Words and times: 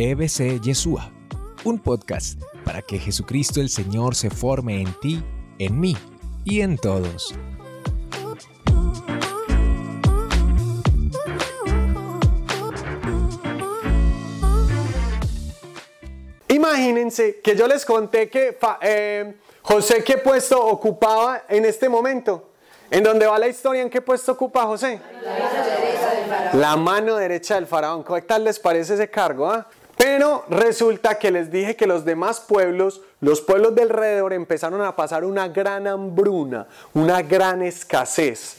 EBC 0.00 0.60
Yeshua, 0.60 1.10
un 1.64 1.80
podcast 1.80 2.40
para 2.64 2.82
que 2.82 3.00
Jesucristo 3.00 3.60
el 3.60 3.68
Señor 3.68 4.14
se 4.14 4.30
forme 4.30 4.80
en 4.80 4.94
ti, 5.00 5.24
en 5.58 5.80
mí 5.80 5.96
y 6.44 6.60
en 6.60 6.78
todos. 6.78 7.34
Imagínense 16.46 17.40
que 17.42 17.56
yo 17.56 17.66
les 17.66 17.84
conté 17.84 18.30
que 18.30 18.56
eh, 18.82 19.34
José 19.62 20.04
qué 20.04 20.18
puesto 20.18 20.64
ocupaba 20.64 21.42
en 21.48 21.64
este 21.64 21.88
momento. 21.88 22.50
¿En 22.88 23.02
dónde 23.02 23.26
va 23.26 23.36
la 23.36 23.48
historia? 23.48 23.82
¿En 23.82 23.90
qué 23.90 24.00
puesto 24.00 24.30
ocupa 24.30 24.62
José? 24.62 25.00
La 26.52 26.76
mano 26.76 27.16
derecha 27.16 27.56
del 27.56 27.66
faraón. 27.66 28.04
¿Qué 28.04 28.22
tal 28.22 28.44
les 28.44 28.60
parece 28.60 28.94
ese 28.94 29.10
cargo? 29.10 29.50
Ah? 29.50 29.66
Pero 29.98 30.44
resulta 30.48 31.18
que 31.18 31.32
les 31.32 31.50
dije 31.50 31.74
que 31.74 31.88
los 31.88 32.04
demás 32.04 32.38
pueblos, 32.38 33.02
los 33.20 33.40
pueblos 33.40 33.74
de 33.74 33.82
alrededor, 33.82 34.32
empezaron 34.32 34.80
a 34.80 34.94
pasar 34.94 35.24
una 35.24 35.48
gran 35.48 35.88
hambruna, 35.88 36.68
una 36.94 37.20
gran 37.20 37.62
escasez. 37.62 38.58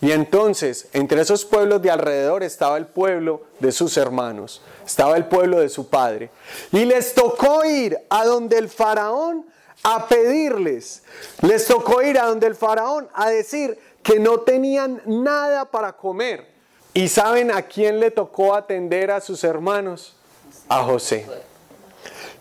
Y 0.00 0.12
entonces, 0.12 0.88
entre 0.94 1.20
esos 1.20 1.44
pueblos 1.44 1.82
de 1.82 1.90
alrededor 1.90 2.42
estaba 2.42 2.78
el 2.78 2.86
pueblo 2.86 3.42
de 3.60 3.70
sus 3.70 3.98
hermanos, 3.98 4.62
estaba 4.84 5.18
el 5.18 5.26
pueblo 5.26 5.60
de 5.60 5.68
su 5.68 5.88
padre. 5.88 6.30
Y 6.72 6.86
les 6.86 7.14
tocó 7.14 7.64
ir 7.64 7.98
a 8.08 8.24
donde 8.24 8.56
el 8.56 8.70
faraón 8.70 9.44
a 9.82 10.08
pedirles. 10.08 11.02
Les 11.42 11.66
tocó 11.66 12.00
ir 12.02 12.18
a 12.18 12.26
donde 12.26 12.46
el 12.46 12.54
faraón 12.54 13.08
a 13.12 13.28
decir 13.28 13.78
que 14.02 14.18
no 14.18 14.40
tenían 14.40 15.02
nada 15.04 15.66
para 15.66 15.92
comer. 15.92 16.46
¿Y 16.94 17.08
saben 17.08 17.50
a 17.50 17.60
quién 17.60 18.00
le 18.00 18.10
tocó 18.10 18.54
atender 18.54 19.10
a 19.10 19.20
sus 19.20 19.44
hermanos? 19.44 20.15
A 20.68 20.82
José. 20.82 21.26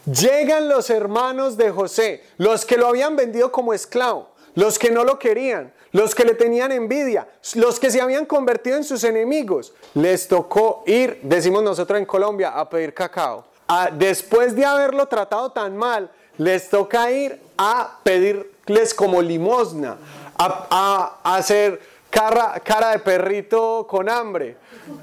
Llegan 0.05 0.69
los 0.69 0.89
hermanos 0.89 1.58
de 1.58 1.71
José, 1.71 2.23
los 2.38 2.66
que 2.66 2.77
lo 2.77 2.88
habían 2.88 3.16
vendido 3.16 3.52
como 3.52 3.73
esclavo, 3.73 4.30
los 4.53 4.77
que 4.77 4.91
no 4.91 5.03
lo 5.03 5.17
querían, 5.17 5.73
los 5.91 6.13
que 6.13 6.25
le 6.25 6.36
tenían 6.36 6.71
envidia, 6.71 7.27
los 7.55 7.80
que 7.80 7.89
se 7.89 8.02
habían 8.02 8.25
convertido 8.25 8.77
en 8.77 8.83
sus 8.83 9.03
enemigos. 9.03 9.73
Les 9.93 10.27
tocó 10.27 10.83
ir, 10.86 11.19
decimos 11.23 11.63
nosotros 11.63 11.97
en 11.97 12.05
Colombia, 12.05 12.49
a 12.49 12.69
pedir 12.69 12.93
cacao. 12.93 13.45
después 13.93 14.55
de 14.55 14.66
haberlo 14.66 15.08
tratado 15.08 15.52
tan 15.52 15.75
mal, 15.75 16.11
les 16.38 16.69
toca 16.69 17.09
ir 17.11 17.41
a 17.58 17.97
pedirles 18.03 18.93
como 18.93 19.21
limosna, 19.21 19.97
a, 20.38 21.19
hacer 21.23 21.80
cara, 22.09 22.59
cara 22.63 22.91
de 22.91 22.99
perrito 22.99 23.88
con 23.89 24.09
hambre, 24.09 24.58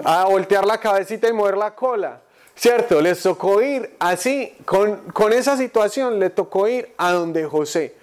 a 0.04 0.26
voltear 0.26 0.64
la 0.64 0.78
cabecita 0.78 1.28
y 1.28 1.32
mover 1.32 1.56
la 1.56 1.74
cola. 1.74 2.20
¿Cierto? 2.54 3.00
Les 3.00 3.22
tocó 3.22 3.62
ir 3.62 3.96
así, 3.98 4.54
con, 4.64 4.96
con 5.12 5.32
esa 5.32 5.56
situación, 5.56 6.18
le 6.18 6.30
tocó 6.30 6.68
ir 6.68 6.92
a 6.96 7.12
donde 7.12 7.44
José. 7.44 7.94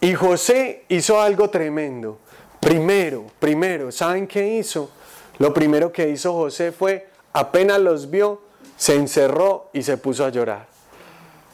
Y 0.00 0.14
José 0.14 0.84
hizo 0.88 1.20
algo 1.20 1.48
tremendo. 1.50 2.18
Primero, 2.58 3.26
primero, 3.38 3.92
¿saben 3.92 4.26
qué 4.26 4.56
hizo? 4.56 4.90
Lo 5.38 5.52
primero 5.52 5.92
que 5.92 6.08
hizo 6.08 6.32
José 6.32 6.72
fue, 6.72 7.08
apenas 7.32 7.80
los 7.80 8.10
vio, 8.10 8.40
se 8.76 8.94
encerró 8.94 9.70
y 9.72 9.82
se 9.82 9.96
puso 9.96 10.24
a 10.24 10.30
llorar. 10.30 10.66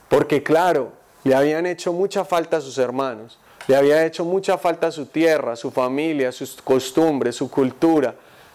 Porque 0.08 0.42
claro, 0.42 0.92
le 1.24 1.34
habían 1.34 1.66
hecho 1.66 1.92
mucha 1.92 2.24
falta 2.24 2.58
a 2.58 2.60
sus 2.60 2.78
hermanos, 2.78 3.38
le 3.66 3.76
había 3.76 4.04
hecho 4.06 4.24
mucha 4.24 4.56
falta 4.56 4.86
a 4.86 4.91
su 4.91 5.06
tierra, 5.06 5.56
su 5.56 5.70
familia, 5.70 6.32
sus 6.32 6.60
costumbres, 6.62 7.36
su 7.36 7.50
cultura, 7.50 8.14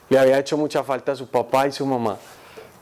le 0.10 0.18
había 0.18 0.40
hecho 0.40 0.58
mucha 0.58 0.84
falta 0.84 1.12
a 1.12 1.16
su 1.16 1.28
papá 1.28 1.68
y 1.68 1.72
su 1.72 1.86
mamá. 1.86 2.18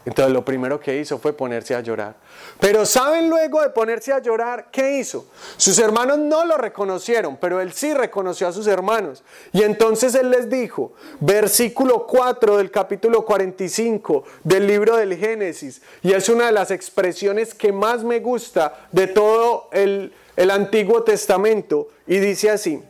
Entonces 0.03 0.33
lo 0.33 0.43
primero 0.43 0.79
que 0.79 0.97
hizo 0.97 1.19
fue 1.19 1.31
ponerse 1.31 1.75
a 1.75 1.81
llorar. 1.81 2.15
Pero 2.59 2.85
¿saben 2.87 3.29
luego 3.29 3.61
de 3.61 3.69
ponerse 3.69 4.11
a 4.11 4.19
llorar 4.19 4.69
qué 4.71 4.97
hizo? 4.97 5.27
Sus 5.57 5.77
hermanos 5.77 6.17
no 6.17 6.43
lo 6.43 6.57
reconocieron, 6.57 7.37
pero 7.37 7.61
él 7.61 7.71
sí 7.73 7.93
reconoció 7.93 8.47
a 8.47 8.51
sus 8.51 8.65
hermanos. 8.65 9.23
Y 9.53 9.61
entonces 9.61 10.15
él 10.15 10.31
les 10.31 10.49
dijo, 10.49 10.93
versículo 11.19 12.07
4 12.07 12.57
del 12.57 12.71
capítulo 12.71 13.23
45 13.23 14.23
del 14.43 14.65
libro 14.65 14.97
del 14.97 15.15
Génesis, 15.15 15.83
y 16.01 16.13
es 16.13 16.29
una 16.29 16.47
de 16.47 16.51
las 16.51 16.71
expresiones 16.71 17.53
que 17.53 17.71
más 17.71 18.03
me 18.03 18.19
gusta 18.19 18.87
de 18.91 19.05
todo 19.05 19.69
el, 19.71 20.11
el 20.35 20.49
Antiguo 20.49 21.03
Testamento, 21.03 21.89
y 22.07 22.17
dice 22.17 22.49
así, 22.49 22.81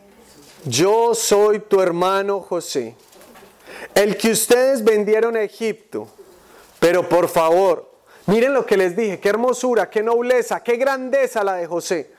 yo 0.64 1.14
soy 1.14 1.60
tu 1.60 1.82
hermano 1.82 2.40
José, 2.40 2.94
el 3.94 4.16
que 4.16 4.30
ustedes 4.30 4.82
vendieron 4.82 5.36
a 5.36 5.42
Egipto 5.42 6.08
pero 6.82 7.08
por 7.08 7.28
favor, 7.28 7.88
miren 8.26 8.54
lo 8.54 8.66
que 8.66 8.76
les 8.76 8.96
dije, 8.96 9.20
qué 9.20 9.28
hermosura, 9.28 9.88
qué 9.88 10.02
nobleza, 10.02 10.64
qué 10.64 10.74
grandeza 10.74 11.44
la 11.44 11.54
de 11.54 11.68
José. 11.68 12.10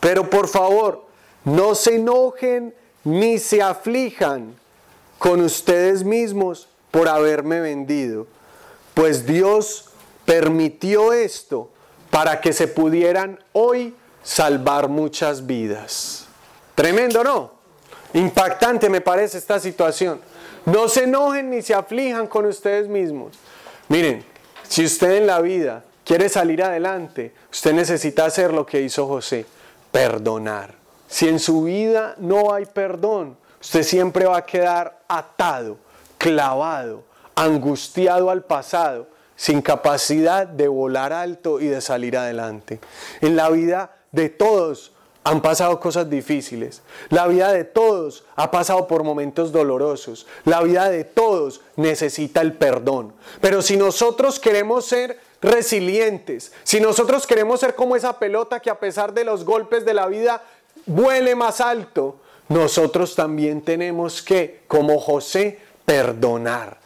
Pero 0.00 0.30
por 0.30 0.48
favor, 0.48 1.04
no 1.44 1.74
se 1.74 1.96
enojen 1.96 2.74
ni 3.04 3.38
se 3.38 3.60
aflijan 3.60 4.54
con 5.18 5.42
ustedes 5.42 6.02
mismos 6.02 6.66
por 6.90 7.08
haberme 7.08 7.60
vendido, 7.60 8.26
pues 8.94 9.26
Dios 9.26 9.90
permitió 10.24 11.12
esto 11.12 11.68
para 12.08 12.40
que 12.40 12.54
se 12.54 12.68
pudieran 12.68 13.38
hoy 13.52 13.94
salvar 14.22 14.88
muchas 14.88 15.46
vidas. 15.46 16.26
Tremendo, 16.74 17.22
¿no? 17.22 17.52
Impactante 18.14 18.88
me 18.88 19.02
parece 19.02 19.36
esta 19.36 19.60
situación. 19.60 20.22
No 20.64 20.88
se 20.88 21.04
enojen 21.04 21.50
ni 21.50 21.60
se 21.60 21.74
aflijan 21.74 22.26
con 22.26 22.46
ustedes 22.46 22.88
mismos. 22.88 23.38
Miren, 23.90 24.24
si 24.68 24.84
usted 24.84 25.16
en 25.16 25.26
la 25.26 25.40
vida 25.40 25.82
quiere 26.04 26.28
salir 26.28 26.62
adelante, 26.62 27.34
usted 27.50 27.72
necesita 27.72 28.24
hacer 28.24 28.52
lo 28.52 28.64
que 28.64 28.80
hizo 28.80 29.08
José, 29.08 29.44
perdonar. 29.90 30.74
Si 31.08 31.28
en 31.28 31.40
su 31.40 31.64
vida 31.64 32.14
no 32.18 32.54
hay 32.54 32.66
perdón, 32.66 33.36
usted 33.60 33.82
siempre 33.82 34.26
va 34.26 34.36
a 34.36 34.46
quedar 34.46 35.00
atado, 35.08 35.76
clavado, 36.18 37.02
angustiado 37.34 38.30
al 38.30 38.44
pasado, 38.44 39.08
sin 39.34 39.60
capacidad 39.60 40.46
de 40.46 40.68
volar 40.68 41.12
alto 41.12 41.58
y 41.58 41.66
de 41.66 41.80
salir 41.80 42.16
adelante. 42.16 42.78
En 43.20 43.34
la 43.34 43.50
vida 43.50 43.96
de 44.12 44.28
todos 44.28 44.92
han 45.22 45.42
pasado 45.42 45.80
cosas 45.80 46.08
difíciles. 46.08 46.82
La 47.10 47.26
vida 47.26 47.52
de 47.52 47.64
todos 47.64 48.24
ha 48.36 48.50
pasado 48.50 48.86
por 48.86 49.04
momentos 49.04 49.52
dolorosos. 49.52 50.26
La 50.44 50.62
vida 50.62 50.88
de 50.88 51.04
todos 51.04 51.60
necesita 51.76 52.40
el 52.40 52.54
perdón. 52.54 53.12
Pero 53.40 53.60
si 53.60 53.76
nosotros 53.76 54.40
queremos 54.40 54.86
ser 54.86 55.20
resilientes, 55.42 56.52
si 56.62 56.80
nosotros 56.80 57.26
queremos 57.26 57.60
ser 57.60 57.74
como 57.74 57.96
esa 57.96 58.18
pelota 58.18 58.60
que 58.60 58.70
a 58.70 58.80
pesar 58.80 59.12
de 59.12 59.24
los 59.24 59.44
golpes 59.44 59.84
de 59.84 59.94
la 59.94 60.06
vida 60.06 60.42
vuele 60.86 61.34
más 61.34 61.60
alto, 61.60 62.16
nosotros 62.48 63.14
también 63.14 63.62
tenemos 63.62 64.22
que, 64.22 64.62
como 64.66 64.98
José, 64.98 65.60
perdonar. 65.84 66.79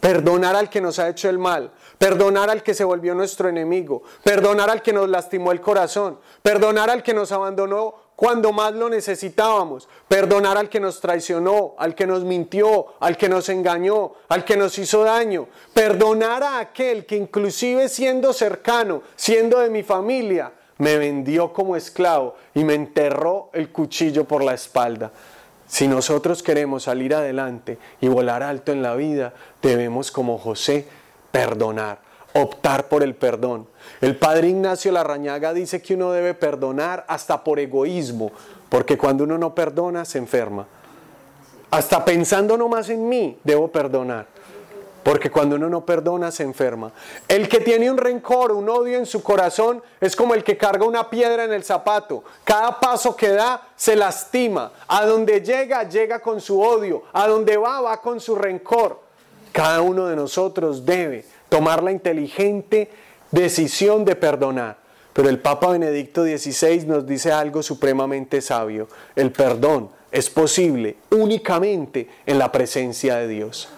Perdonar 0.00 0.54
al 0.54 0.70
que 0.70 0.80
nos 0.80 0.98
ha 0.98 1.08
hecho 1.08 1.28
el 1.28 1.38
mal, 1.38 1.72
perdonar 1.98 2.50
al 2.50 2.62
que 2.62 2.74
se 2.74 2.84
volvió 2.84 3.14
nuestro 3.14 3.48
enemigo, 3.48 4.02
perdonar 4.22 4.70
al 4.70 4.82
que 4.82 4.92
nos 4.92 5.08
lastimó 5.08 5.50
el 5.50 5.60
corazón, 5.60 6.18
perdonar 6.42 6.88
al 6.88 7.02
que 7.02 7.14
nos 7.14 7.32
abandonó 7.32 7.94
cuando 8.14 8.52
más 8.52 8.74
lo 8.74 8.88
necesitábamos, 8.88 9.88
perdonar 10.08 10.56
al 10.56 10.68
que 10.68 10.80
nos 10.80 11.00
traicionó, 11.00 11.74
al 11.78 11.94
que 11.94 12.06
nos 12.06 12.24
mintió, 12.24 12.86
al 12.98 13.16
que 13.16 13.28
nos 13.28 13.48
engañó, 13.48 14.12
al 14.28 14.44
que 14.44 14.56
nos 14.56 14.76
hizo 14.78 15.04
daño, 15.04 15.46
perdonar 15.72 16.42
a 16.42 16.58
aquel 16.58 17.06
que 17.06 17.14
inclusive 17.14 17.88
siendo 17.88 18.32
cercano, 18.32 19.02
siendo 19.14 19.60
de 19.60 19.70
mi 19.70 19.84
familia, 19.84 20.52
me 20.78 20.96
vendió 20.96 21.52
como 21.52 21.76
esclavo 21.76 22.34
y 22.54 22.64
me 22.64 22.74
enterró 22.74 23.50
el 23.52 23.70
cuchillo 23.70 24.24
por 24.24 24.42
la 24.42 24.54
espalda. 24.54 25.12
Si 25.68 25.86
nosotros 25.86 26.42
queremos 26.42 26.84
salir 26.84 27.14
adelante 27.14 27.78
y 28.00 28.08
volar 28.08 28.42
alto 28.42 28.72
en 28.72 28.82
la 28.82 28.94
vida, 28.94 29.34
debemos 29.62 30.10
como 30.10 30.38
José 30.38 30.88
perdonar, 31.30 31.98
optar 32.32 32.88
por 32.88 33.02
el 33.02 33.14
perdón. 33.14 33.68
El 34.00 34.16
padre 34.16 34.48
Ignacio 34.48 34.90
Larrañaga 34.90 35.52
dice 35.52 35.82
que 35.82 35.94
uno 35.94 36.10
debe 36.10 36.32
perdonar 36.32 37.04
hasta 37.06 37.44
por 37.44 37.60
egoísmo, 37.60 38.32
porque 38.70 38.96
cuando 38.96 39.24
uno 39.24 39.36
no 39.36 39.54
perdona 39.54 40.06
se 40.06 40.16
enferma. 40.16 40.66
Hasta 41.70 42.02
pensando 42.02 42.56
nomás 42.56 42.88
en 42.88 43.06
mí, 43.06 43.38
debo 43.44 43.68
perdonar. 43.68 44.26
Porque 45.02 45.30
cuando 45.30 45.56
uno 45.56 45.68
no 45.68 45.84
perdona 45.86 46.30
se 46.30 46.42
enferma. 46.42 46.92
El 47.26 47.48
que 47.48 47.60
tiene 47.60 47.90
un 47.90 47.96
rencor, 47.96 48.52
un 48.52 48.68
odio 48.68 48.98
en 48.98 49.06
su 49.06 49.22
corazón, 49.22 49.82
es 50.00 50.14
como 50.14 50.34
el 50.34 50.44
que 50.44 50.56
carga 50.56 50.84
una 50.84 51.08
piedra 51.08 51.44
en 51.44 51.52
el 51.52 51.64
zapato. 51.64 52.24
Cada 52.44 52.78
paso 52.78 53.16
que 53.16 53.28
da 53.30 53.68
se 53.74 53.96
lastima. 53.96 54.72
A 54.86 55.06
donde 55.06 55.40
llega, 55.40 55.88
llega 55.88 56.18
con 56.20 56.40
su 56.40 56.60
odio. 56.60 57.04
A 57.12 57.26
donde 57.26 57.56
va, 57.56 57.80
va 57.80 58.00
con 58.00 58.20
su 58.20 58.34
rencor. 58.34 59.00
Cada 59.52 59.80
uno 59.80 60.06
de 60.06 60.16
nosotros 60.16 60.84
debe 60.84 61.24
tomar 61.48 61.82
la 61.82 61.92
inteligente 61.92 62.90
decisión 63.30 64.04
de 64.04 64.16
perdonar. 64.16 64.76
Pero 65.12 65.28
el 65.28 65.40
Papa 65.40 65.68
Benedicto 65.70 66.22
XVI 66.22 66.84
nos 66.86 67.06
dice 67.06 67.32
algo 67.32 67.62
supremamente 67.62 68.40
sabio. 68.40 68.88
El 69.16 69.32
perdón 69.32 69.90
es 70.10 70.30
posible 70.30 70.96
únicamente 71.10 72.08
en 72.26 72.38
la 72.38 72.50
presencia 72.50 73.16
de 73.16 73.28
Dios. 73.28 73.68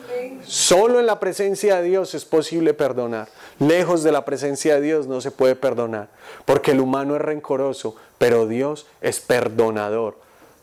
Solo 0.47 1.01
en 1.01 1.07
la 1.07 1.21
presencia 1.21 1.77
de 1.77 1.83
Dios 1.83 2.15
es 2.15 2.25
posible 2.25 2.75
perdonar. 2.75 3.29
Lejos 3.59 4.03
de 4.03 4.13
la 4.13 4.25
presencia 4.25 4.75
de 4.77 4.81
Dios 4.81 5.07
no 5.07 5.21
se 5.21 5.31
puede 5.31 5.55
perdonar, 5.55 6.09
porque 6.45 6.73
el 6.73 6.81
humano 6.81 7.17
es 7.17 7.23
rencoroso, 7.23 7.97
pero 8.19 8.47
Dios 8.47 8.87
es 9.01 9.21
perdonador. 9.21 10.17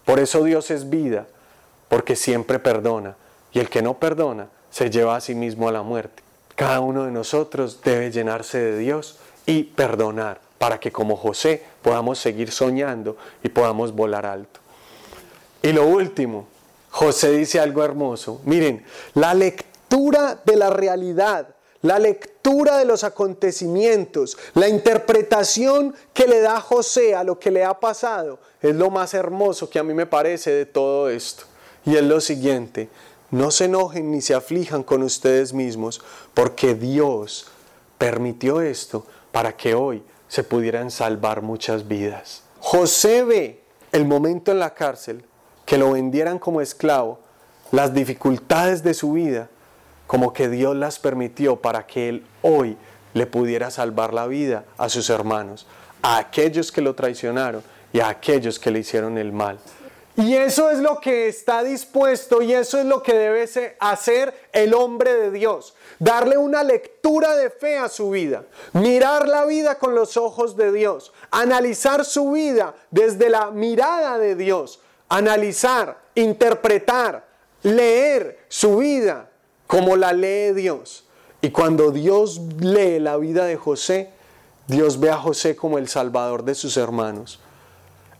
Por 0.05 0.19
eso 0.19 0.43
Dios 0.43 0.71
es 0.71 0.89
vida, 0.89 1.27
porque 1.89 2.15
siempre 2.15 2.59
perdona. 2.59 3.15
Y 3.51 3.59
el 3.59 3.69
que 3.69 3.81
no 3.81 3.95
perdona 3.95 4.47
se 4.71 4.89
lleva 4.89 5.15
a 5.15 5.21
sí 5.21 5.35
mismo 5.35 5.67
a 5.67 5.71
la 5.71 5.83
muerte. 5.83 6.23
Cada 6.55 6.79
uno 6.79 7.05
de 7.05 7.11
nosotros 7.11 7.81
debe 7.83 8.11
llenarse 8.11 8.59
de 8.59 8.77
Dios 8.77 9.19
y 9.45 9.63
perdonar 9.63 10.39
para 10.57 10.79
que 10.79 10.91
como 10.91 11.15
José 11.15 11.63
podamos 11.81 12.19
seguir 12.19 12.51
soñando 12.51 13.15
y 13.43 13.49
podamos 13.49 13.93
volar 13.93 14.25
alto. 14.25 14.59
Y 15.61 15.71
lo 15.71 15.87
último, 15.87 16.47
José 16.91 17.31
dice 17.31 17.59
algo 17.59 17.83
hermoso. 17.83 18.41
Miren, 18.45 18.85
la 19.13 19.33
lectura 19.33 20.41
de 20.45 20.55
la 20.55 20.69
realidad, 20.69 21.55
la 21.81 21.99
lectura 21.99 22.77
de 22.77 22.85
los 22.85 23.03
acontecimientos, 23.03 24.37
la 24.53 24.67
interpretación 24.67 25.93
que 26.13 26.27
le 26.27 26.39
da 26.39 26.59
José 26.59 27.15
a 27.15 27.23
lo 27.23 27.39
que 27.39 27.51
le 27.51 27.63
ha 27.63 27.79
pasado, 27.79 28.39
es 28.61 28.75
lo 28.75 28.89
más 28.89 29.13
hermoso 29.13 29.69
que 29.69 29.79
a 29.79 29.83
mí 29.83 29.93
me 29.93 30.05
parece 30.05 30.51
de 30.51 30.65
todo 30.65 31.09
esto. 31.09 31.43
Y 31.85 31.95
es 31.95 32.03
lo 32.03 32.19
siguiente, 32.19 32.89
no 33.31 33.51
se 33.51 33.65
enojen 33.65 34.11
ni 34.11 34.21
se 34.21 34.33
aflijan 34.33 34.83
con 34.83 35.03
ustedes 35.03 35.53
mismos, 35.53 36.01
porque 36.33 36.75
Dios 36.75 37.47
permitió 37.97 38.61
esto 38.61 39.05
para 39.31 39.55
que 39.55 39.75
hoy 39.75 40.03
se 40.27 40.43
pudieran 40.43 40.91
salvar 40.91 41.41
muchas 41.41 41.87
vidas. 41.87 42.43
José 42.59 43.23
ve 43.23 43.61
el 43.91 44.05
momento 44.05 44.51
en 44.51 44.59
la 44.59 44.73
cárcel 44.73 45.23
que 45.67 45.77
lo 45.77 45.91
vendieran 45.91 46.39
como 46.39 46.61
esclavo, 46.61 47.19
las 47.71 47.93
dificultades 47.93 48.83
de 48.83 48.93
su 48.93 49.11
vida, 49.11 49.49
como 50.07 50.31
que 50.31 50.47
Dios 50.47 50.77
las 50.77 50.97
permitió 50.97 51.57
para 51.57 51.85
que 51.85 52.07
él 52.07 52.25
hoy 52.41 52.77
le 53.13 53.25
pudiera 53.25 53.69
salvar 53.69 54.13
la 54.13 54.27
vida 54.27 54.63
a 54.77 54.87
sus 54.87 55.09
hermanos, 55.09 55.67
a 56.01 56.19
aquellos 56.19 56.71
que 56.71 56.79
lo 56.79 56.95
traicionaron 56.95 57.61
y 57.91 57.99
a 57.99 58.07
aquellos 58.07 58.59
que 58.59 58.71
le 58.71 58.79
hicieron 58.79 59.17
el 59.17 59.33
mal. 59.33 59.59
Y 60.15 60.35
eso 60.35 60.69
es 60.69 60.79
lo 60.79 61.01
que 61.01 61.27
está 61.27 61.63
dispuesto 61.63 62.41
y 62.41 62.53
eso 62.53 62.79
es 62.79 62.85
lo 62.85 63.03
que 63.03 63.13
debe 63.13 63.75
hacer 63.81 64.49
el 64.53 64.73
hombre 64.73 65.13
de 65.15 65.31
Dios. 65.31 65.75
Darle 65.99 66.37
una 66.37 66.63
lectura 66.63 67.35
de 67.35 67.49
fe 67.49 67.77
a 67.77 67.89
su 67.89 68.11
vida. 68.11 68.45
Mirar 68.71 69.27
la 69.27 69.45
vida 69.45 69.77
con 69.77 69.93
los 69.93 70.15
ojos 70.15 70.55
de 70.55 70.71
Dios. 70.71 71.11
Analizar 71.29 72.05
su 72.05 72.31
vida 72.31 72.73
desde 72.89 73.29
la 73.29 73.51
mirada 73.51 74.17
de 74.17 74.35
Dios. 74.35 74.79
Analizar, 75.09 75.99
interpretar, 76.15 77.27
leer 77.63 78.45
su 78.49 78.77
vida 78.77 79.29
como 79.67 79.95
la 79.95 80.13
lee 80.13 80.53
Dios. 80.53 81.05
Y 81.41 81.51
cuando 81.51 81.91
Dios 81.91 82.41
lee 82.59 82.99
la 82.99 83.17
vida 83.17 83.45
de 83.45 83.57
José, 83.57 84.11
Dios 84.67 84.99
ve 84.99 85.09
a 85.09 85.17
José 85.17 85.55
como 85.55 85.77
el 85.77 85.87
salvador 85.87 86.43
de 86.43 86.55
sus 86.55 86.77
hermanos. 86.77 87.39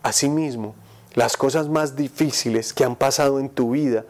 Asimismo, 0.03 0.75
las 1.13 1.35
cosas 1.35 1.67
más 1.67 1.95
difíciles 1.95 2.73
que 2.73 2.83
han 2.83 2.95
pasado 2.95 3.39
en 3.39 3.49
tu 3.49 3.71
vida 3.71 4.05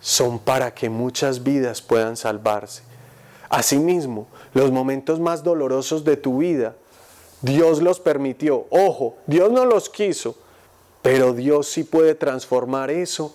son 0.00 0.38
para 0.38 0.74
que 0.74 0.90
muchas 0.90 1.42
vidas 1.42 1.82
puedan 1.82 2.16
salvarse. 2.16 2.82
Asimismo, 3.48 4.28
los 4.54 4.70
momentos 4.70 5.18
más 5.18 5.42
dolorosos 5.42 6.04
de 6.04 6.16
tu 6.16 6.38
vida, 6.38 6.76
Dios 7.42 7.82
los 7.82 7.98
permitió. 7.98 8.66
Ojo, 8.70 9.16
Dios 9.26 9.50
no 9.50 9.64
los 9.64 9.88
quiso, 9.88 10.36
pero 11.02 11.32
Dios 11.32 11.68
sí 11.68 11.84
puede 11.84 12.14
transformar 12.14 12.90
eso 12.90 13.34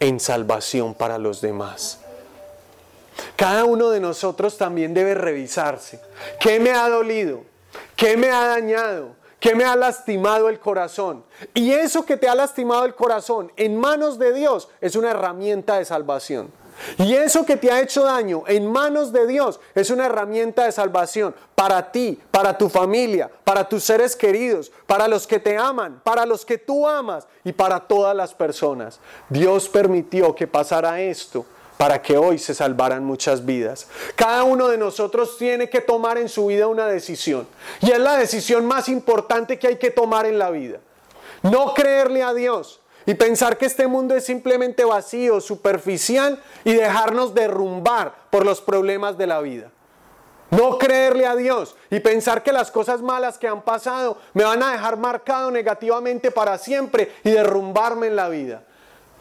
en 0.00 0.20
salvación 0.20 0.94
para 0.94 1.18
los 1.18 1.40
demás. 1.40 2.00
Cada 3.36 3.64
uno 3.64 3.90
de 3.90 4.00
nosotros 4.00 4.58
también 4.58 4.94
debe 4.94 5.14
revisarse. 5.14 6.00
¿Qué 6.40 6.58
me 6.58 6.72
ha 6.72 6.88
dolido? 6.88 7.42
¿Qué 7.96 8.16
me 8.16 8.30
ha 8.30 8.46
dañado? 8.46 9.24
que 9.44 9.54
me 9.54 9.64
ha 9.64 9.76
lastimado 9.76 10.48
el 10.48 10.58
corazón. 10.58 11.22
Y 11.52 11.72
eso 11.72 12.06
que 12.06 12.16
te 12.16 12.30
ha 12.30 12.34
lastimado 12.34 12.86
el 12.86 12.94
corazón 12.94 13.52
en 13.56 13.76
manos 13.76 14.18
de 14.18 14.32
Dios 14.32 14.70
es 14.80 14.96
una 14.96 15.10
herramienta 15.10 15.76
de 15.76 15.84
salvación. 15.84 16.50
Y 16.98 17.14
eso 17.14 17.44
que 17.44 17.56
te 17.56 17.70
ha 17.70 17.80
hecho 17.80 18.04
daño 18.04 18.44
en 18.46 18.70
manos 18.70 19.12
de 19.12 19.26
Dios 19.26 19.60
es 19.74 19.90
una 19.90 20.06
herramienta 20.06 20.64
de 20.64 20.72
salvación 20.72 21.34
para 21.54 21.90
ti, 21.90 22.20
para 22.30 22.58
tu 22.58 22.68
familia, 22.68 23.30
para 23.44 23.68
tus 23.68 23.84
seres 23.84 24.16
queridos, 24.16 24.70
para 24.86 25.08
los 25.08 25.26
que 25.26 25.38
te 25.38 25.56
aman, 25.56 26.00
para 26.04 26.26
los 26.26 26.44
que 26.44 26.58
tú 26.58 26.86
amas 26.86 27.26
y 27.44 27.52
para 27.52 27.80
todas 27.80 28.14
las 28.14 28.34
personas. 28.34 29.00
Dios 29.28 29.68
permitió 29.68 30.34
que 30.34 30.46
pasara 30.46 31.00
esto 31.00 31.46
para 31.76 32.00
que 32.00 32.16
hoy 32.16 32.38
se 32.38 32.54
salvaran 32.54 33.04
muchas 33.04 33.44
vidas. 33.44 33.88
Cada 34.14 34.44
uno 34.44 34.68
de 34.68 34.78
nosotros 34.78 35.36
tiene 35.38 35.68
que 35.68 35.80
tomar 35.80 36.18
en 36.18 36.28
su 36.28 36.46
vida 36.46 36.66
una 36.66 36.86
decisión. 36.86 37.46
Y 37.80 37.90
es 37.90 37.98
la 37.98 38.16
decisión 38.16 38.64
más 38.64 38.88
importante 38.88 39.58
que 39.58 39.68
hay 39.68 39.76
que 39.76 39.90
tomar 39.90 40.26
en 40.26 40.38
la 40.38 40.50
vida. 40.50 40.78
No 41.42 41.74
creerle 41.74 42.22
a 42.22 42.32
Dios 42.32 42.80
y 43.06 43.14
pensar 43.14 43.58
que 43.58 43.66
este 43.66 43.86
mundo 43.86 44.14
es 44.14 44.24
simplemente 44.24 44.84
vacío, 44.84 45.40
superficial 45.40 46.40
y 46.64 46.72
dejarnos 46.72 47.34
derrumbar 47.34 48.14
por 48.30 48.44
los 48.44 48.60
problemas 48.60 49.18
de 49.18 49.26
la 49.26 49.40
vida. 49.40 49.70
No 50.50 50.78
creerle 50.78 51.26
a 51.26 51.34
Dios 51.34 51.74
y 51.90 52.00
pensar 52.00 52.42
que 52.42 52.52
las 52.52 52.70
cosas 52.70 53.02
malas 53.02 53.38
que 53.38 53.48
han 53.48 53.62
pasado 53.62 54.18
me 54.34 54.44
van 54.44 54.62
a 54.62 54.72
dejar 54.72 54.96
marcado 54.96 55.50
negativamente 55.50 56.30
para 56.30 56.58
siempre 56.58 57.12
y 57.24 57.30
derrumbarme 57.30 58.06
en 58.08 58.16
la 58.16 58.28
vida. 58.28 58.62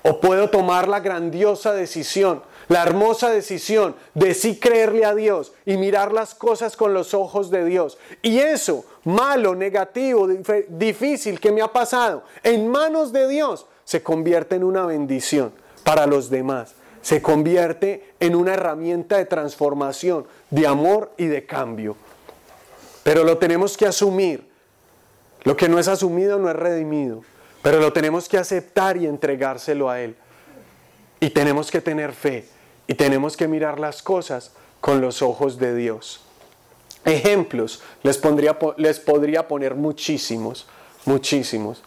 O 0.04 0.20
puedo 0.20 0.50
tomar 0.50 0.88
la 0.88 1.00
grandiosa 1.00 1.74
decisión, 1.74 2.44
la 2.68 2.84
hermosa 2.84 3.30
decisión 3.30 3.96
de 4.14 4.34
sí 4.34 4.60
creerle 4.60 5.06
a 5.06 5.16
Dios 5.16 5.54
y 5.66 5.78
mirar 5.78 6.12
las 6.12 6.36
cosas 6.36 6.76
con 6.76 6.94
los 6.94 7.14
ojos 7.14 7.50
de 7.50 7.64
Dios. 7.64 7.98
Y 8.22 8.40
eso, 8.40 8.84
malo, 9.06 9.56
negativo, 9.56 10.28
difícil 10.68 11.40
que 11.40 11.54
me 11.54 11.62
ha 11.62 11.72
pasado, 11.72 12.24
en 12.44 12.68
manos 12.68 13.14
de 13.14 13.30
Dios, 13.30 13.66
se 13.86 14.02
convierte 14.04 14.56
en 14.56 14.64
una 14.64 14.86
bendición 14.86 15.54
para 15.84 16.08
los 16.08 16.30
demás. 16.30 16.76
Se 17.02 17.22
convierte 17.22 18.14
en 18.20 18.36
una 18.36 18.54
herramienta 18.54 19.18
de 19.18 19.26
transformación, 19.26 20.26
de 20.50 20.66
amor 20.68 21.12
y 21.18 21.26
de 21.26 21.46
cambio. 21.46 21.98
Pero 23.04 23.24
lo 23.24 23.38
tenemos 23.38 23.76
que 23.76 23.86
asumir. 23.86 24.48
Lo 25.44 25.58
que 25.58 25.68
no 25.68 25.80
es 25.80 25.90
asumido 25.90 26.40
no 26.40 26.50
es 26.50 26.56
redimido. 26.56 27.24
Pero 27.62 27.80
lo 27.80 27.92
tenemos 27.92 28.30
que 28.30 28.38
aceptar 28.38 28.98
y 28.98 29.06
entregárselo 29.06 29.90
a 29.90 30.00
Él. 30.00 30.16
Y 31.20 31.30
tenemos 31.30 31.72
que 31.72 31.82
tener 31.82 32.14
fe 32.14 32.46
y 32.88 32.96
tenemos 32.96 33.38
que 33.38 33.48
mirar 33.48 33.80
las 33.80 34.02
cosas 34.02 34.52
con 34.82 35.02
los 35.02 35.22
ojos 35.22 35.58
de 35.58 35.76
Dios. 35.76 36.22
Ejemplos, 37.06 37.82
les, 38.02 38.18
pondría, 38.18 38.58
les 38.78 39.00
podría 39.00 39.48
poner 39.48 39.76
muchísimos, 39.76 40.68
muchísimos. 41.06 41.84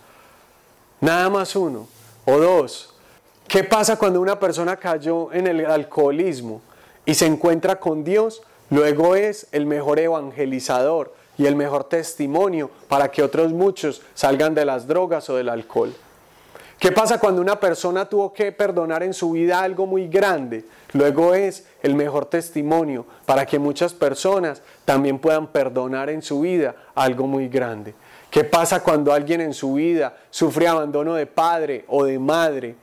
Nada 1.00 1.28
más 1.28 1.54
uno 1.56 1.86
o 2.24 2.38
dos. 2.38 2.94
¿Qué 3.46 3.62
pasa 3.64 3.96
cuando 3.96 4.20
una 4.20 4.40
persona 4.40 4.76
cayó 4.76 5.32
en 5.32 5.46
el 5.46 5.66
alcoholismo 5.66 6.62
y 7.04 7.14
se 7.14 7.26
encuentra 7.26 7.78
con 7.78 8.02
Dios? 8.02 8.42
Luego 8.70 9.14
es 9.14 9.46
el 9.52 9.66
mejor 9.66 10.00
evangelizador 10.00 11.14
y 11.38 11.46
el 11.46 11.54
mejor 11.54 11.84
testimonio 11.84 12.70
para 12.88 13.10
que 13.10 13.22
otros 13.22 13.52
muchos 13.52 14.02
salgan 14.14 14.54
de 14.54 14.64
las 14.64 14.86
drogas 14.86 15.28
o 15.30 15.36
del 15.36 15.48
alcohol. 15.48 15.94
¿Qué 16.78 16.92
pasa 16.92 17.18
cuando 17.18 17.40
una 17.40 17.58
persona 17.58 18.06
tuvo 18.06 18.32
que 18.32 18.52
perdonar 18.52 19.02
en 19.02 19.14
su 19.14 19.30
vida 19.30 19.60
algo 19.60 19.86
muy 19.86 20.08
grande? 20.08 20.64
Luego 20.92 21.34
es 21.34 21.66
el 21.82 21.94
mejor 21.94 22.26
testimonio 22.26 23.06
para 23.24 23.46
que 23.46 23.58
muchas 23.58 23.94
personas 23.94 24.60
también 24.84 25.18
puedan 25.18 25.46
perdonar 25.46 26.10
en 26.10 26.20
su 26.20 26.40
vida 26.40 26.74
algo 26.94 27.26
muy 27.26 27.48
grande. 27.48 27.94
¿Qué 28.36 28.44
pasa 28.44 28.82
cuando 28.82 29.14
alguien 29.14 29.40
en 29.40 29.54
su 29.54 29.72
vida 29.72 30.14
sufre 30.28 30.68
abandono 30.68 31.14
de 31.14 31.24
padre 31.24 31.86
o 31.88 32.04
de 32.04 32.18
madre? 32.18 32.74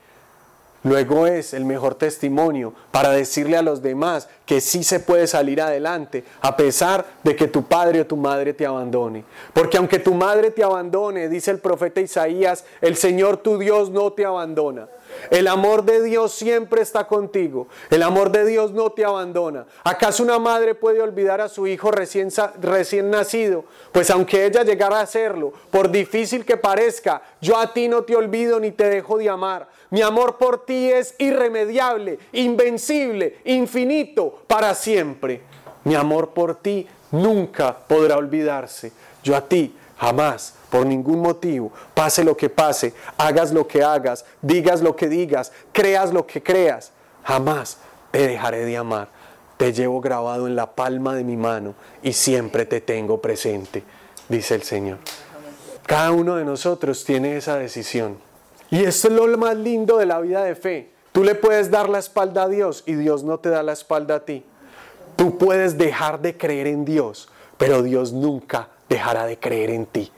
Luego 0.81 1.27
es 1.27 1.53
el 1.53 1.63
mejor 1.63 1.93
testimonio 1.93 2.73
para 2.89 3.11
decirle 3.11 3.55
a 3.55 3.61
los 3.61 3.83
demás 3.83 4.27
que 4.47 4.59
sí 4.61 4.83
se 4.83 4.99
puede 4.99 5.27
salir 5.27 5.61
adelante 5.61 6.23
a 6.41 6.57
pesar 6.57 7.05
de 7.23 7.35
que 7.35 7.47
tu 7.47 7.65
padre 7.65 8.01
o 8.01 8.07
tu 8.07 8.17
madre 8.17 8.55
te 8.55 8.65
abandone. 8.65 9.25
Porque 9.53 9.77
aunque 9.77 9.99
tu 9.99 10.15
madre 10.15 10.49
te 10.49 10.63
abandone, 10.63 11.29
dice 11.29 11.51
el 11.51 11.59
profeta 11.59 12.01
Isaías, 12.01 12.65
el 12.81 12.97
Señor 12.97 13.37
tu 13.37 13.59
Dios 13.59 13.91
no 13.91 14.11
te 14.11 14.25
abandona. 14.25 14.87
El 15.29 15.47
amor 15.47 15.83
de 15.83 16.03
Dios 16.03 16.33
siempre 16.33 16.81
está 16.81 17.07
contigo. 17.07 17.67
El 17.89 18.03
amor 18.03 18.31
de 18.31 18.45
Dios 18.45 18.71
no 18.71 18.91
te 18.91 19.05
abandona. 19.05 19.65
¿Acaso 19.83 20.23
una 20.23 20.39
madre 20.39 20.75
puede 20.75 21.01
olvidar 21.01 21.41
a 21.41 21.49
su 21.49 21.67
hijo 21.67 21.91
recién, 21.91 22.29
recién 22.61 23.09
nacido? 23.09 23.65
Pues 23.91 24.09
aunque 24.09 24.45
ella 24.45 24.63
llegara 24.63 24.99
a 24.99 25.03
hacerlo, 25.03 25.53
por 25.71 25.89
difícil 25.89 26.45
que 26.45 26.57
parezca, 26.57 27.21
yo 27.41 27.57
a 27.57 27.73
ti 27.73 27.87
no 27.87 28.03
te 28.03 28.15
olvido 28.15 28.59
ni 28.59 28.71
te 28.71 28.89
dejo 28.89 29.17
de 29.17 29.29
amar. 29.29 29.67
Mi 29.89 30.01
amor 30.01 30.37
por 30.37 30.65
ti 30.65 30.91
es 30.91 31.15
irremediable, 31.19 32.19
invencible, 32.31 33.37
infinito, 33.45 34.43
para 34.47 34.73
siempre. 34.73 35.41
Mi 35.83 35.95
amor 35.95 36.29
por 36.29 36.55
ti 36.55 36.87
nunca 37.11 37.77
podrá 37.87 38.17
olvidarse. 38.17 38.91
Yo 39.23 39.35
a 39.35 39.41
ti 39.47 39.75
Jamás, 40.03 40.55
por 40.69 40.85
ningún 40.85 41.21
motivo, 41.21 41.71
pase 41.93 42.25
lo 42.25 42.35
que 42.35 42.49
pase, 42.49 42.93
hagas 43.17 43.53
lo 43.53 43.65
que 43.65 43.81
hagas, 43.81 44.25
digas 44.41 44.81
lo 44.81 44.97
que 44.97 45.07
digas, 45.07 45.53
creas 45.71 46.11
lo 46.11 46.27
que 46.27 46.43
creas, 46.43 46.91
jamás 47.23 47.77
te 48.11 48.27
dejaré 48.27 48.65
de 48.65 48.75
amar. 48.75 49.07
Te 49.55 49.71
llevo 49.71 50.01
grabado 50.01 50.45
en 50.45 50.57
la 50.57 50.75
palma 50.75 51.15
de 51.15 51.23
mi 51.23 51.37
mano 51.37 51.73
y 52.01 52.11
siempre 52.11 52.65
te 52.65 52.81
tengo 52.81 53.21
presente, 53.21 53.81
dice 54.27 54.55
el 54.55 54.63
Señor. 54.63 54.97
Cada 55.85 56.11
uno 56.11 56.35
de 56.35 56.43
nosotros 56.43 57.05
tiene 57.05 57.37
esa 57.37 57.55
decisión. 57.55 58.17
Y 58.71 58.83
esto 58.83 59.07
es 59.07 59.13
lo 59.13 59.37
más 59.37 59.55
lindo 59.55 59.97
de 59.97 60.05
la 60.05 60.19
vida 60.19 60.43
de 60.43 60.55
fe. 60.55 60.91
Tú 61.13 61.23
le 61.23 61.33
puedes 61.33 61.71
dar 61.71 61.87
la 61.87 61.99
espalda 61.99 62.43
a 62.43 62.49
Dios 62.49 62.83
y 62.85 62.95
Dios 62.95 63.23
no 63.23 63.39
te 63.39 63.47
da 63.47 63.63
la 63.63 63.71
espalda 63.71 64.15
a 64.15 64.25
ti. 64.25 64.43
Tú 65.15 65.37
puedes 65.37 65.77
dejar 65.77 66.19
de 66.19 66.35
creer 66.35 66.67
en 66.67 66.83
Dios, 66.83 67.29
pero 67.57 67.81
Dios 67.83 68.11
nunca 68.11 68.67
dejará 68.93 69.25
de 69.25 69.39
creer 69.39 69.69
en 69.69 69.85
ti. 69.85 70.11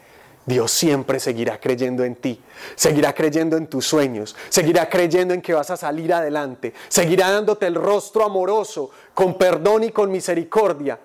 Dios 0.45 0.69
siempre 0.71 1.19
seguirá 1.19 1.59
creyendo 1.59 2.03
en 2.03 2.15
ti, 2.15 2.39
seguirá 2.75 3.13
creyendo 3.13 3.57
en 3.57 3.65
tus 3.65 3.87
sueños, 3.87 4.35
seguirá 4.49 4.87
creyendo 4.89 5.33
en 5.33 5.41
que 5.41 5.55
vas 5.55 5.71
a 5.71 5.77
salir 5.77 6.13
adelante, 6.13 6.73
seguirá 6.87 7.31
dándote 7.31 7.65
el 7.65 7.75
rostro 7.75 8.23
amoroso, 8.23 8.91
con 9.15 9.39
perdón 9.39 9.85
y 9.85 9.91
con 9.91 10.11
misericordia, 10.11 10.99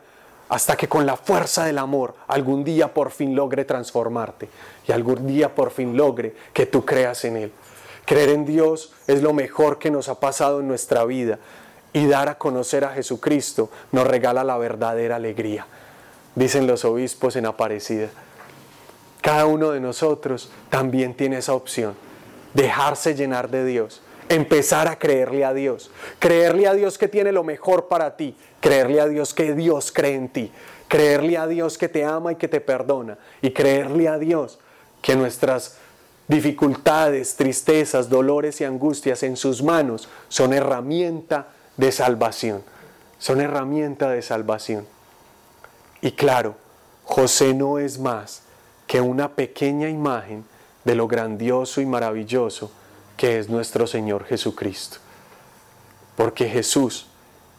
hasta 0.50 0.76
que 0.76 0.88
con 0.88 1.06
la 1.06 1.16
fuerza 1.16 1.64
del 1.64 1.78
amor 1.78 2.14
algún 2.26 2.64
día 2.64 2.92
por 2.92 3.10
fin 3.12 3.34
logre 3.34 3.64
transformarte 3.64 4.48
y 4.86 4.92
algún 4.92 5.26
día 5.26 5.54
por 5.54 5.70
fin 5.70 5.96
logre 5.96 6.34
que 6.52 6.66
tú 6.66 6.84
creas 6.84 7.24
en 7.24 7.36
Él. 7.36 7.52
Creer 8.04 8.30
en 8.30 8.44
Dios 8.44 8.92
es 9.06 9.22
lo 9.22 9.32
mejor 9.32 9.78
que 9.78 9.90
nos 9.90 10.08
ha 10.08 10.18
pasado 10.18 10.60
en 10.60 10.68
nuestra 10.68 11.04
vida 11.04 11.38
y 11.92 12.06
dar 12.06 12.28
a 12.28 12.36
conocer 12.36 12.84
a 12.84 12.92
Jesucristo 12.92 13.70
nos 13.92 14.06
regala 14.06 14.44
la 14.44 14.58
verdadera 14.58 15.16
alegría, 15.16 15.66
dicen 16.34 16.66
los 16.66 16.84
obispos 16.84 17.36
en 17.36 17.46
Aparecida. 17.46 18.08
Cada 19.20 19.46
uno 19.46 19.70
de 19.70 19.80
nosotros 19.80 20.50
también 20.70 21.14
tiene 21.14 21.38
esa 21.38 21.54
opción, 21.54 21.94
dejarse 22.54 23.14
llenar 23.14 23.50
de 23.50 23.64
Dios, 23.66 24.02
empezar 24.28 24.88
a 24.88 24.98
creerle 24.98 25.44
a 25.44 25.52
Dios, 25.52 25.90
creerle 26.18 26.66
a 26.66 26.74
Dios 26.74 26.96
que 26.96 27.08
tiene 27.08 27.32
lo 27.32 27.44
mejor 27.44 27.88
para 27.88 28.16
ti, 28.16 28.34
creerle 28.60 29.00
a 29.00 29.08
Dios 29.08 29.34
que 29.34 29.54
Dios 29.54 29.92
cree 29.92 30.14
en 30.14 30.28
ti, 30.28 30.52
creerle 30.88 31.36
a 31.36 31.46
Dios 31.46 31.76
que 31.76 31.88
te 31.88 32.04
ama 32.04 32.32
y 32.32 32.36
que 32.36 32.48
te 32.48 32.60
perdona, 32.60 33.18
y 33.42 33.50
creerle 33.50 34.08
a 34.08 34.18
Dios 34.18 34.58
que 35.02 35.16
nuestras 35.16 35.76
dificultades, 36.28 37.34
tristezas, 37.36 38.08
dolores 38.08 38.60
y 38.60 38.64
angustias 38.64 39.22
en 39.22 39.36
sus 39.36 39.62
manos 39.62 40.08
son 40.28 40.52
herramienta 40.52 41.48
de 41.76 41.90
salvación, 41.92 42.62
son 43.18 43.40
herramienta 43.40 44.10
de 44.10 44.22
salvación. 44.22 44.86
Y 46.02 46.12
claro, 46.12 46.54
José 47.04 47.54
no 47.54 47.78
es 47.78 47.98
más 47.98 48.42
que 48.86 49.00
una 49.00 49.34
pequeña 49.34 49.88
imagen 49.88 50.44
de 50.84 50.94
lo 50.94 51.06
grandioso 51.06 51.80
y 51.80 51.86
maravilloso 51.86 52.70
que 53.16 53.38
es 53.38 53.48
nuestro 53.48 53.86
Señor 53.86 54.24
Jesucristo. 54.24 54.98
Porque 56.16 56.48
Jesús 56.48 57.06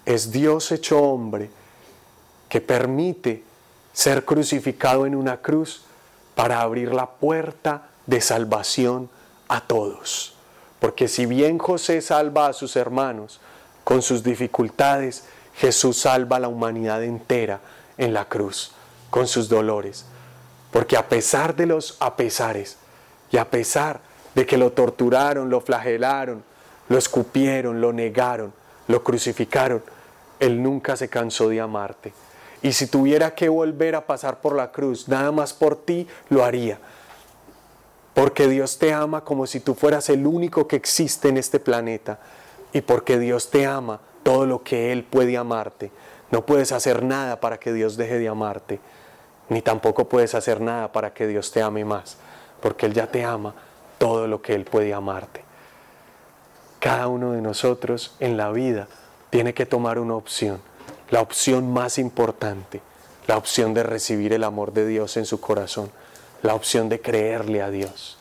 es 0.05 0.31
Dios 0.31 0.71
hecho 0.71 0.99
hombre 0.99 1.49
que 2.49 2.61
permite 2.61 3.43
ser 3.93 4.25
crucificado 4.25 5.05
en 5.05 5.15
una 5.15 5.37
cruz 5.37 5.83
para 6.35 6.61
abrir 6.61 6.93
la 6.93 7.09
puerta 7.09 7.89
de 8.07 8.21
salvación 8.21 9.09
a 9.47 9.61
todos. 9.61 10.33
Porque 10.79 11.07
si 11.07 11.25
bien 11.25 11.59
José 11.59 12.01
salva 12.01 12.47
a 12.47 12.53
sus 12.53 12.75
hermanos 12.75 13.39
con 13.83 14.01
sus 14.01 14.23
dificultades, 14.23 15.25
Jesús 15.55 15.97
salva 15.97 16.37
a 16.37 16.39
la 16.39 16.47
humanidad 16.47 17.03
entera 17.03 17.59
en 18.01 18.13
la 18.13 18.25
cruz 18.25 18.71
con 19.11 19.27
sus 19.27 19.47
dolores. 19.47 20.05
Porque 20.71 20.97
a 20.97 21.07
pesar 21.07 21.55
de 21.55 21.67
los 21.67 21.97
apesares 21.99 22.77
y 23.31 23.37
a 23.37 23.49
pesar 23.49 24.01
de 24.33 24.45
que 24.45 24.57
lo 24.57 24.71
torturaron, 24.71 25.49
lo 25.49 25.61
flagelaron, 25.61 26.43
lo 26.89 26.97
escupieron, 26.97 27.79
lo 27.79 27.93
negaron, 27.93 28.53
lo 28.87 29.03
crucificaron, 29.03 29.83
Él 30.39 30.63
nunca 30.63 30.95
se 30.95 31.09
cansó 31.09 31.47
de 31.47 31.61
amarte. 31.61 32.13
Y 32.63 32.73
si 32.73 32.87
tuviera 32.87 33.35
que 33.35 33.49
volver 33.49 33.95
a 33.95 34.07
pasar 34.07 34.41
por 34.41 34.55
la 34.55 34.71
cruz, 34.71 35.07
nada 35.07 35.31
más 35.31 35.53
por 35.53 35.75
ti, 35.75 36.07
lo 36.29 36.43
haría. 36.43 36.79
Porque 38.15 38.47
Dios 38.47 38.79
te 38.79 38.93
ama 38.93 39.23
como 39.23 39.45
si 39.45 39.59
tú 39.59 39.75
fueras 39.75 40.09
el 40.09 40.25
único 40.25 40.67
que 40.67 40.75
existe 40.75 41.29
en 41.29 41.37
este 41.37 41.59
planeta. 41.59 42.19
Y 42.73 42.81
porque 42.81 43.19
Dios 43.19 43.51
te 43.51 43.65
ama 43.65 43.99
todo 44.23 44.45
lo 44.45 44.63
que 44.63 44.91
Él 44.91 45.03
puede 45.03 45.37
amarte. 45.37 45.91
No 46.31 46.45
puedes 46.45 46.71
hacer 46.71 47.03
nada 47.03 47.39
para 47.39 47.59
que 47.59 47.73
Dios 47.73 47.97
deje 47.97 48.17
de 48.17 48.29
amarte 48.29 48.79
ni 49.51 49.61
tampoco 49.61 50.07
puedes 50.07 50.33
hacer 50.33 50.61
nada 50.61 50.93
para 50.93 51.13
que 51.13 51.27
Dios 51.27 51.51
te 51.51 51.61
ame 51.61 51.83
más, 51.83 52.15
porque 52.61 52.85
Él 52.85 52.93
ya 52.93 53.07
te 53.07 53.25
ama 53.25 53.53
todo 53.97 54.25
lo 54.25 54.41
que 54.41 54.55
Él 54.55 54.63
puede 54.63 54.93
amarte. 54.93 55.43
Cada 56.79 57.09
uno 57.09 57.33
de 57.33 57.41
nosotros 57.41 58.15
en 58.21 58.37
la 58.37 58.49
vida 58.51 58.87
tiene 59.29 59.53
que 59.53 59.65
tomar 59.65 59.99
una 59.99 60.15
opción, 60.15 60.61
la 61.09 61.19
opción 61.19 61.69
más 61.73 61.97
importante, 61.97 62.79
la 63.27 63.35
opción 63.35 63.73
de 63.73 63.83
recibir 63.83 64.31
el 64.31 64.45
amor 64.45 64.71
de 64.71 64.87
Dios 64.87 65.17
en 65.17 65.25
su 65.25 65.41
corazón, 65.41 65.91
la 66.43 66.55
opción 66.55 66.87
de 66.87 67.01
creerle 67.01 67.61
a 67.61 67.69
Dios. 67.69 68.17